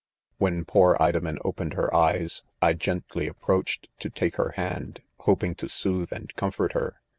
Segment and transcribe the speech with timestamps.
[0.39, 5.69] "When poor Idomen opened her eyes, I gently approached to take her hand, hoping to
[5.69, 6.95] soothe and comfort her.